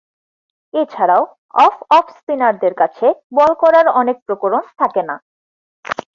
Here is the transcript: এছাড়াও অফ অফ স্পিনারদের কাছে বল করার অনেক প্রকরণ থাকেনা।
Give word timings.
এছাড়াও 0.73 1.23
অফ 1.65 1.75
অফ 1.97 2.05
স্পিনারদের 2.17 2.73
কাছে 2.81 3.05
বল 3.37 3.51
করার 3.61 3.87
অনেক 4.01 4.17
প্রকরণ 4.25 4.63
থাকেনা। 4.79 5.15